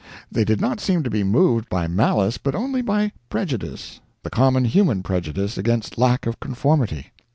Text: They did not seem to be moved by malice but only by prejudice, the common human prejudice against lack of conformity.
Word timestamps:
They 0.31 0.43
did 0.45 0.59
not 0.59 0.79
seem 0.79 1.03
to 1.03 1.11
be 1.11 1.23
moved 1.23 1.69
by 1.69 1.85
malice 1.87 2.39
but 2.39 2.55
only 2.55 2.81
by 2.81 3.11
prejudice, 3.29 3.99
the 4.23 4.31
common 4.31 4.65
human 4.65 5.03
prejudice 5.03 5.59
against 5.59 5.95
lack 5.95 6.25
of 6.25 6.39
conformity. 6.39 7.11